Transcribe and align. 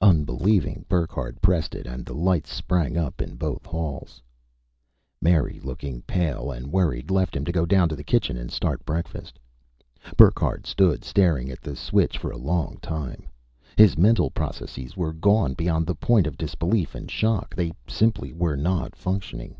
Unbelieving, 0.00 0.86
Burckhardt 0.88 1.42
pressed 1.42 1.74
it 1.74 1.86
and 1.86 2.06
the 2.06 2.14
lights 2.14 2.50
sprang 2.50 2.96
up 2.96 3.20
in 3.20 3.36
both 3.36 3.66
halls. 3.66 4.22
Mary, 5.20 5.60
looking 5.62 6.00
pale 6.06 6.50
and 6.50 6.68
worried, 6.72 7.10
left 7.10 7.36
him 7.36 7.44
to 7.44 7.52
go 7.52 7.66
down 7.66 7.86
to 7.90 7.94
the 7.94 8.02
kitchen 8.02 8.38
and 8.38 8.50
start 8.50 8.82
breakfast. 8.86 9.38
Burckhardt 10.16 10.66
stood 10.66 11.04
staring 11.04 11.50
at 11.50 11.60
the 11.60 11.76
switch 11.76 12.16
for 12.16 12.30
a 12.30 12.38
long 12.38 12.78
time. 12.80 13.28
His 13.76 13.98
mental 13.98 14.30
processes 14.30 14.96
were 14.96 15.12
gone 15.12 15.52
beyond 15.52 15.86
the 15.86 15.94
point 15.94 16.26
of 16.26 16.38
disbelief 16.38 16.94
and 16.94 17.10
shock; 17.10 17.54
they 17.54 17.72
simply 17.86 18.32
were 18.32 18.56
not 18.56 18.96
functioning. 18.96 19.54